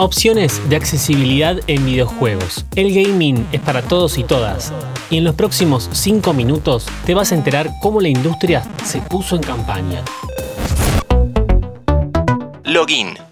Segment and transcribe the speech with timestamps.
[0.00, 2.64] Opciones de accesibilidad en videojuegos.
[2.76, 4.72] El gaming es para todos y todas.
[5.10, 9.34] Y en los próximos 5 minutos te vas a enterar cómo la industria se puso
[9.34, 10.04] en campaña.
[12.62, 13.27] Login.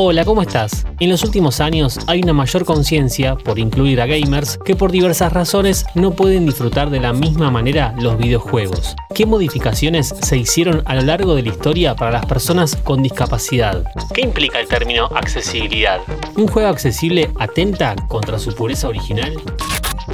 [0.00, 0.86] Hola, ¿cómo estás?
[1.00, 5.32] En los últimos años hay una mayor conciencia por incluir a gamers que por diversas
[5.32, 8.94] razones no pueden disfrutar de la misma manera los videojuegos.
[9.12, 13.82] ¿Qué modificaciones se hicieron a lo largo de la historia para las personas con discapacidad?
[14.14, 15.98] ¿Qué implica el término accesibilidad?
[16.36, 19.36] ¿Un juego accesible atenta contra su pureza original?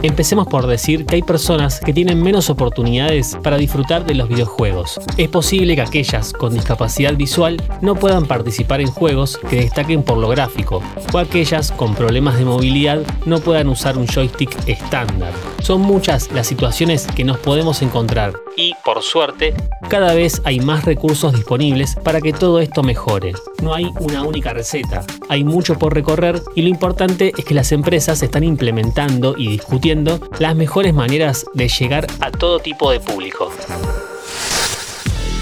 [0.04, 5.00] Empecemos por decir que hay personas que tienen menos oportunidades para disfrutar de los videojuegos.
[5.16, 10.18] Es posible que aquellas con discapacidad visual no puedan participar en juegos que destaquen por
[10.18, 15.32] lo gráfico, o aquellas con problemas de movilidad no puedan usar un joystick estándar.
[15.64, 19.54] Son muchas las situaciones que nos podemos encontrar y, por suerte,
[19.88, 23.32] cada vez hay más recursos disponibles para que todo esto mejore.
[23.62, 27.72] No hay una única receta, hay mucho por recorrer y lo importante es que las
[27.72, 33.50] empresas están implementando y discutiendo las mejores maneras de llegar a todo tipo de público.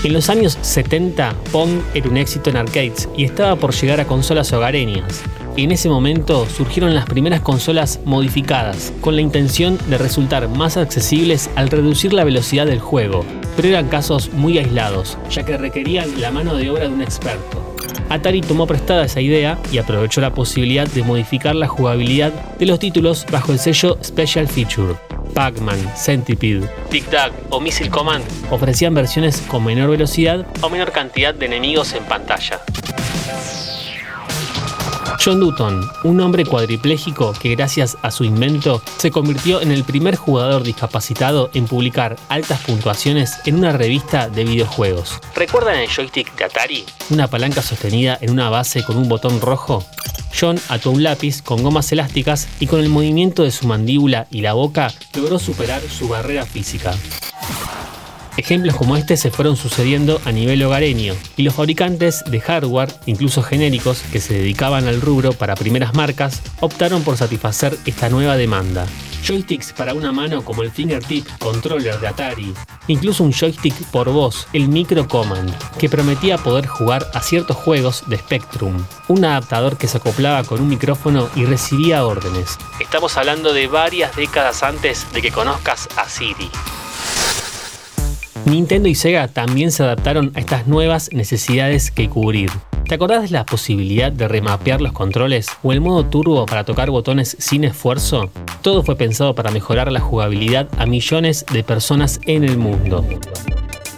[0.05, 4.05] En los años 70, Pong era un éxito en arcades y estaba por llegar a
[4.05, 5.25] consolas hogareñas.
[5.55, 11.51] En ese momento surgieron las primeras consolas modificadas, con la intención de resultar más accesibles
[11.57, 13.23] al reducir la velocidad del juego,
[13.55, 17.77] pero eran casos muy aislados, ya que requerían la mano de obra de un experto.
[18.09, 22.79] Atari tomó prestada esa idea y aprovechó la posibilidad de modificar la jugabilidad de los
[22.79, 24.95] títulos bajo el sello Special Feature.
[25.35, 31.35] Pac-Man, Centipede, Tic Tac o Missile Command ofrecían versiones con menor velocidad o menor cantidad
[31.35, 32.61] de enemigos en pantalla.
[35.19, 40.17] John Dutton, un hombre cuadripléjico que gracias a su invento se convirtió en el primer
[40.17, 45.19] jugador discapacitado en publicar altas puntuaciones en una revista de videojuegos.
[45.35, 46.85] ¿Recuerdan el joystick de Atari?
[47.11, 49.85] Una palanca sostenida en una base con un botón rojo.
[50.39, 54.41] John ató un lápiz con gomas elásticas y con el movimiento de su mandíbula y
[54.41, 56.95] la boca logró superar su barrera física.
[58.37, 63.43] Ejemplos como este se fueron sucediendo a nivel hogareño y los fabricantes de hardware, incluso
[63.43, 68.87] genéricos, que se dedicaban al rubro para primeras marcas, optaron por satisfacer esta nueva demanda.
[69.23, 72.55] Joysticks para una mano como el Fingertip Controller de Atari,
[72.89, 78.03] incluso un joystick por voz, el Micro Command, que prometía poder jugar a ciertos juegos
[78.09, 82.59] de Spectrum, un adaptador que se acoplaba con un micrófono y recibía órdenes.
[82.81, 86.51] Estamos hablando de varias décadas antes de que conozcas a Siri.
[88.45, 92.51] Nintendo y Sega también se adaptaron a estas nuevas necesidades que cubrir.
[92.89, 96.91] ¿Te acordás de la posibilidad de remapear los controles o el modo turbo para tocar
[96.91, 98.31] botones sin esfuerzo?
[98.61, 103.07] Todo fue pensado para mejorar la jugabilidad a millones de personas en el mundo.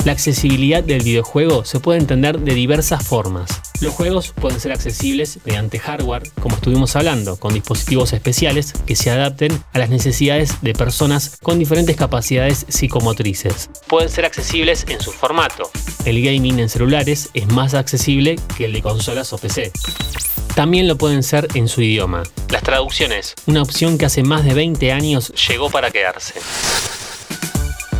[0.04, 3.62] La accesibilidad del videojuego se puede entender de diversas formas.
[3.80, 9.10] Los juegos pueden ser accesibles mediante hardware, como estuvimos hablando, con dispositivos especiales que se
[9.10, 13.70] adapten a las necesidades de personas con diferentes capacidades psicomotrices.
[13.86, 15.70] Pueden ser accesibles en su formato.
[16.04, 19.72] El gaming en celulares es más accesible que el de consolas o PC.
[20.54, 22.24] También lo pueden ser en su idioma.
[22.50, 26.34] Las traducciones, una opción que hace más de 20 años llegó para quedarse.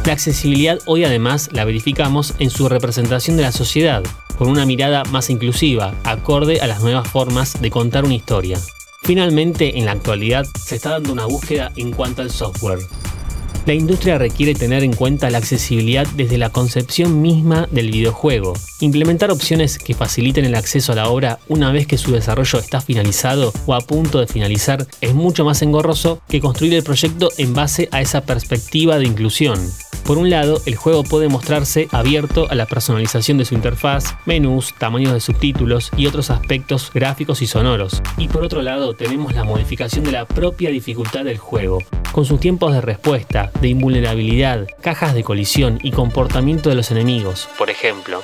[0.06, 4.02] La accesibilidad hoy además la verificamos en su representación de la sociedad,
[4.36, 8.58] con una mirada más inclusiva, acorde a las nuevas formas de contar una historia.
[9.02, 12.80] Finalmente, en la actualidad, se está dando una búsqueda en cuanto al software.
[13.64, 18.52] La industria requiere tener en cuenta la accesibilidad desde la concepción misma del videojuego.
[18.80, 22.82] Implementar opciones que faciliten el acceso a la obra una vez que su desarrollo está
[22.82, 27.54] finalizado o a punto de finalizar es mucho más engorroso que construir el proyecto en
[27.54, 29.58] base a esa perspectiva de inclusión.
[30.04, 34.74] Por un lado, el juego puede mostrarse abierto a la personalización de su interfaz, menús,
[34.76, 38.02] tamaños de subtítulos y otros aspectos gráficos y sonoros.
[38.18, 41.78] Y por otro lado, tenemos la modificación de la propia dificultad del juego,
[42.12, 47.48] con sus tiempos de respuesta, de invulnerabilidad, cajas de colisión y comportamiento de los enemigos,
[47.56, 48.22] por ejemplo.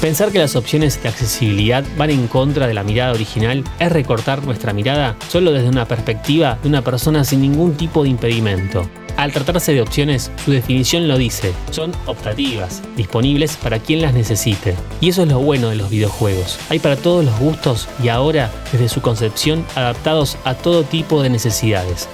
[0.00, 4.44] Pensar que las opciones de accesibilidad van en contra de la mirada original es recortar
[4.44, 8.90] nuestra mirada solo desde una perspectiva de una persona sin ningún tipo de impedimento.
[9.16, 14.74] Al tratarse de opciones, su definición lo dice, son optativas, disponibles para quien las necesite.
[15.00, 16.58] Y eso es lo bueno de los videojuegos.
[16.70, 21.30] Hay para todos los gustos y ahora, desde su concepción, adaptados a todo tipo de
[21.30, 22.08] necesidades.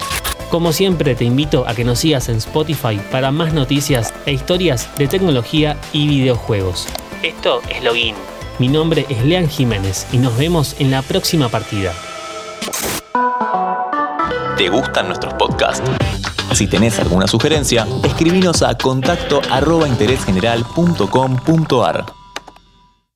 [0.51, 4.89] Como siempre te invito a que nos sigas en Spotify para más noticias e historias
[4.97, 6.87] de tecnología y videojuegos.
[7.23, 8.15] Esto es Login.
[8.59, 11.93] Mi nombre es Lean Jiménez y nos vemos en la próxima partida.
[14.57, 15.89] ¿Te gustan nuestros podcasts?
[16.53, 19.87] Si tenés alguna sugerencia, escribinos a contacto arroba.